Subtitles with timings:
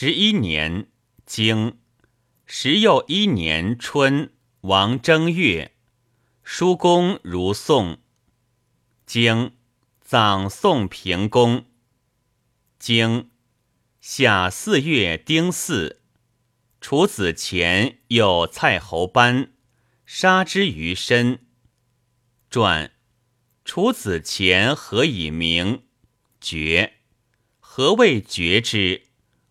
[0.00, 0.86] 十一年，
[1.26, 1.76] 经
[2.46, 5.74] 十又一年春，王正月，
[6.44, 7.98] 叔公如宋。
[9.04, 9.56] 经
[10.00, 11.64] 葬宋平公。
[12.78, 13.32] 经
[14.00, 15.96] 夏四月丁巳，
[16.80, 19.52] 楚子虔有蔡侯班，
[20.06, 21.44] 杀之于身。
[22.48, 22.92] 传
[23.64, 25.82] 楚子虔何以名？
[26.40, 26.98] 绝。
[27.58, 29.07] 何谓绝之？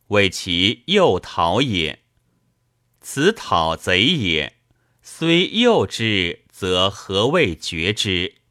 [0.08, 2.04] 谓其诱讨也。
[3.02, 4.58] 此讨贼也。
[5.02, 8.42] 虽诱之，则何谓绝之？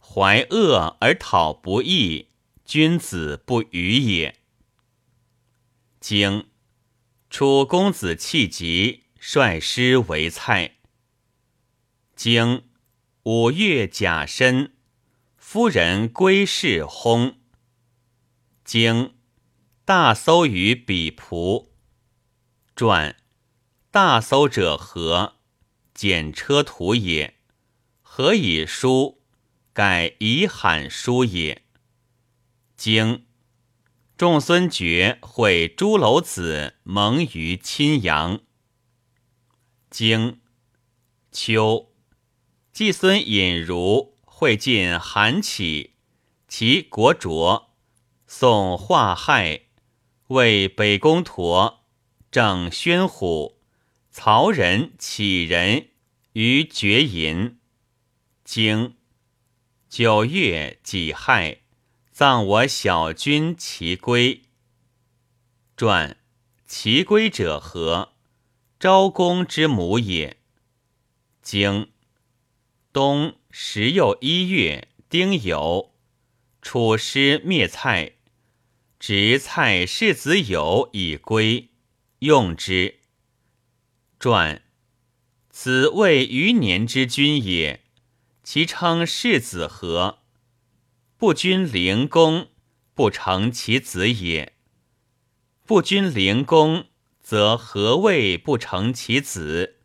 [0.00, 2.30] 怀恶而讨不义，
[2.64, 4.40] 君子不与也。
[6.00, 6.48] 经
[7.30, 10.76] 楚公子弃疾，率师为蔡。
[12.16, 12.64] 经
[13.22, 14.72] 五月甲申，
[15.36, 17.36] 夫人归氏薨。
[18.64, 19.14] 经
[19.86, 21.68] 大搜于比仆。
[22.74, 23.16] 传
[23.90, 25.34] 大搜者何？
[25.92, 27.34] 简车徒也。
[28.00, 29.20] 何以书？
[29.74, 31.64] 改以罕书也。
[32.78, 33.26] 经
[34.16, 38.40] 仲孙觉会朱楼子蒙于亲阳。
[39.90, 40.40] 经
[41.30, 41.92] 秋
[42.72, 45.96] 季孙隐如会晋韩起，
[46.48, 47.74] 其国卓。
[48.26, 49.63] 宋华亥，
[50.34, 51.76] 为北宫佗，
[52.32, 53.60] 正宣虎，
[54.10, 55.90] 曹仁启人
[56.32, 57.58] 于绝吟。
[58.42, 58.96] 经
[59.88, 61.58] 九月己亥，
[62.10, 64.42] 葬我小君齐归。
[65.76, 66.16] 传
[66.66, 68.14] 齐归者何？
[68.80, 70.38] 昭公之母也。
[71.42, 71.92] 经
[72.92, 75.90] 冬十又一月丁酉，
[76.60, 78.14] 楚师灭蔡。
[79.06, 81.68] 执蔡世子友以归，
[82.20, 83.00] 用之。
[84.18, 84.62] 传
[85.50, 87.84] 此谓余年之君也。
[88.42, 90.20] 其称世子何？
[91.18, 92.48] 不君灵公，
[92.94, 94.54] 不成其子也。
[95.66, 96.86] 不君灵公，
[97.20, 99.80] 则何谓不成其子？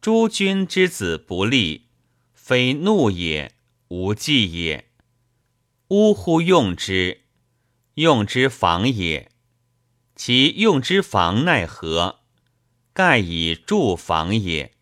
[0.00, 1.88] 诸君之子不立，
[2.32, 3.54] 非怒也，
[3.88, 4.88] 无忌也。
[5.88, 7.23] 呜呼，用之。
[7.94, 9.30] 用之防也，
[10.16, 12.20] 其用之防奈何？
[12.92, 14.74] 盖以助防也。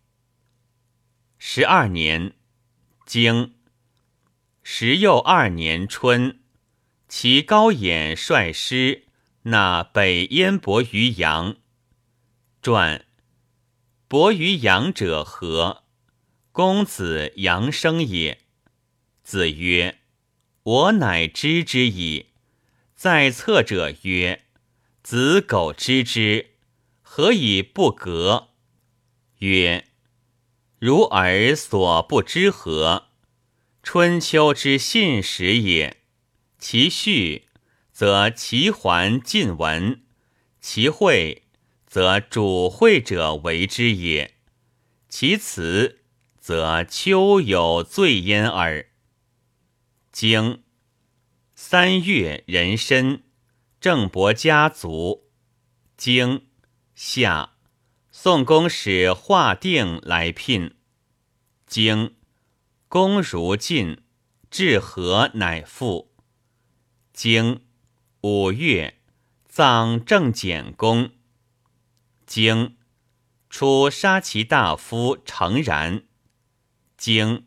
[1.39, 2.35] 十二年，
[3.05, 3.55] 经
[4.63, 6.41] 十又二年春，
[7.07, 9.05] 其高衍率师
[9.43, 11.57] 纳北燕伯于阳。
[12.63, 13.05] 传
[14.09, 15.85] 伯于阳者何？
[16.51, 18.39] 公子阳生也。
[19.23, 20.01] 子曰
[20.63, 22.29] ：“我乃知之矣。”
[23.03, 24.45] 在侧者曰
[25.03, 26.51] ：“子苟知之，
[27.01, 28.51] 何以不革？”
[29.43, 29.89] 曰
[30.79, 33.09] ：“如尔所不知何？
[33.83, 35.97] 春秋之信史也。
[36.61, 37.49] 其序，
[37.91, 40.03] 则齐桓晋文；
[40.61, 41.43] 其会，
[41.89, 44.37] 则主会者为之也。
[45.09, 45.99] 其辞，
[46.39, 48.87] 则秋有罪焉耳。”
[50.13, 50.63] 经。
[51.65, 53.23] 三月壬申，
[53.81, 55.31] 郑伯家族。
[55.97, 56.49] 经
[56.97, 57.53] 夏，
[58.11, 60.75] 宋公使华定来聘。
[61.65, 62.17] 经
[62.89, 64.03] 公如晋，
[64.51, 66.13] 至和乃复。
[67.13, 67.65] 经
[68.23, 68.99] 五月，
[69.47, 71.13] 葬郑简公。
[72.27, 72.77] 经
[73.49, 76.03] 出，杀其大夫诚然。
[76.97, 77.47] 经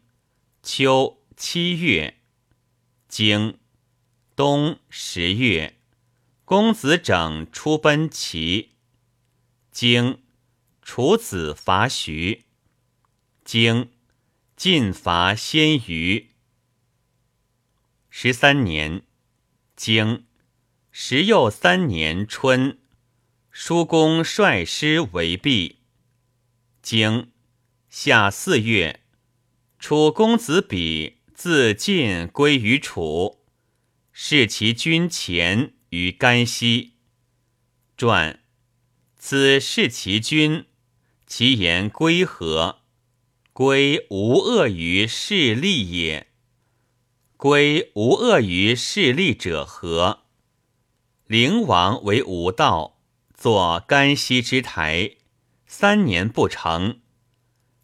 [0.64, 2.22] 秋七月，
[3.10, 3.60] 经。
[4.36, 5.78] 冬十月，
[6.44, 8.72] 公子整出奔齐。
[9.72, 10.22] 经
[10.82, 12.44] 楚子伐徐。
[13.46, 13.92] 经
[14.58, 16.32] 晋伐先虞。
[18.10, 19.04] 十三年，
[19.74, 20.26] 经
[20.92, 22.78] 十又三年春，
[23.50, 25.78] 叔公率师为毕。
[26.82, 27.32] 经
[27.90, 29.00] 夏四月，
[29.80, 33.45] 楚公子比自晋归于楚。
[34.18, 36.94] 视其君前于干溪。
[37.98, 38.40] 传
[39.18, 40.68] 此视其君，
[41.28, 42.80] 其言归何？
[43.52, 46.28] 归无恶于势利也。
[47.36, 50.24] 归无恶于势利者何？
[51.28, 53.02] 灵王为无道，
[53.34, 55.18] 作干溪之台，
[55.68, 57.02] 三年不成。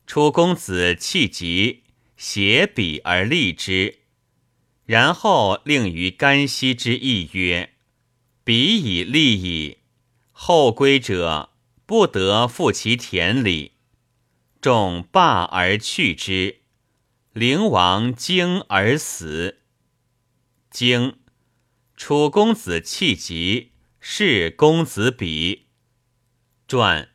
[0.07, 1.83] 楚公子弃疾，
[2.15, 4.00] 携笔而立之。
[4.91, 7.75] 然后令于干溪之邑曰
[8.43, 9.77] ：“彼以利矣。”
[10.33, 11.51] 后归者
[11.85, 13.71] 不得复其田里，
[14.59, 16.63] 众罢而去之。
[17.31, 19.59] 灵王惊而死。
[20.69, 21.15] 惊，
[21.95, 23.71] 楚公子气急，
[24.01, 25.67] 是公子比。
[26.67, 27.11] 传，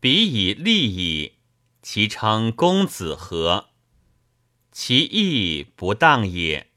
[0.00, 1.32] 比以利矣，
[1.82, 3.68] 其称公子何？
[4.72, 6.70] 其义不当也。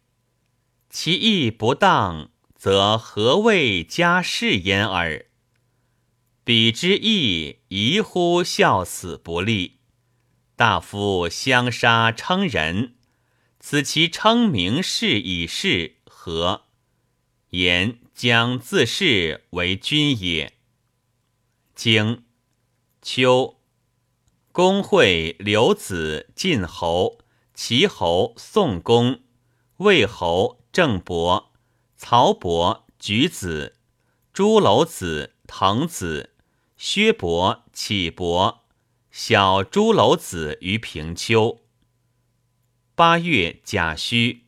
[1.00, 5.28] 其义不当，则何谓家世焉耳？
[6.44, 9.78] 彼之义，宜乎孝死不立。
[10.56, 12.96] 大夫相杀称人，
[13.60, 16.64] 此其称名士以事何？
[17.52, 20.58] 言将自是为君也。
[21.76, 22.24] 经
[23.04, 23.60] 秋，
[24.52, 27.20] 公会刘子晋侯、
[27.54, 29.20] 齐侯、宋公、
[29.78, 31.52] 魏侯、郑伯、
[31.96, 33.76] 曹伯、举子、
[34.34, 36.34] 朱楼子、滕子。
[36.78, 38.64] 薛伯、启伯、
[39.10, 41.62] 小朱楼子于平丘。
[42.94, 44.46] 八月甲戌，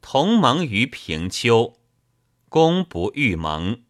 [0.00, 1.78] 同盟于平丘。
[2.48, 3.82] 公不欲盟。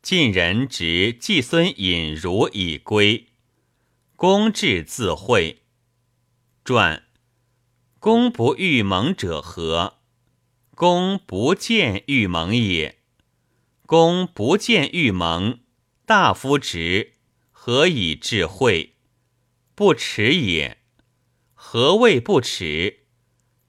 [0.00, 3.28] 晋人执季孙隐如以归。
[4.14, 5.62] 公至自会。
[6.64, 7.04] 传。
[8.02, 9.98] 公不欲盟者何？
[10.74, 12.98] 公不见欲盟也。
[13.86, 15.60] 公不见欲盟。
[16.04, 17.12] 大夫直，
[17.52, 18.96] 何以智慧？
[19.76, 20.78] 不耻也。
[21.54, 23.04] 何谓不耻？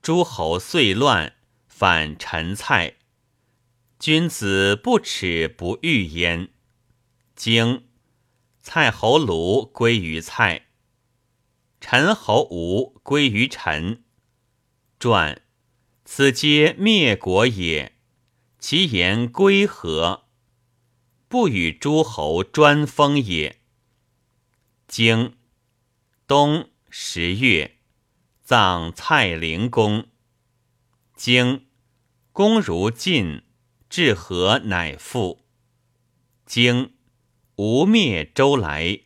[0.01, 1.35] 诸侯遂乱，
[1.67, 2.95] 反陈蔡。
[3.99, 6.49] 君子不耻不欲焉。
[7.35, 7.85] 经
[8.63, 10.69] 蔡侯卢归于蔡，
[11.79, 13.99] 陈侯吴归于陈。
[15.03, 15.41] 传
[16.05, 17.97] 此皆灭国也。
[18.57, 20.29] 其言归何？
[21.27, 23.59] 不与诸侯专封也。
[24.87, 25.35] 经
[26.25, 27.79] 冬十月，
[28.41, 30.07] 葬蔡灵公。
[31.17, 31.65] 经
[32.31, 33.43] 公如晋，
[33.89, 35.41] 至何乃复。
[36.45, 36.93] 经
[37.57, 39.01] 吴灭周来。